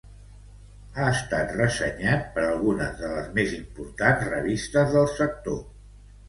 Ha 0.93 1.09
estat 1.15 1.51
ressenyat 1.57 2.23
per 2.37 2.45
algunes 2.45 2.97
de 3.03 3.11
les 3.13 3.29
més 3.37 3.53
importants 3.59 4.27
revistes 4.33 4.97
del 4.97 5.07
sector. 5.21 5.63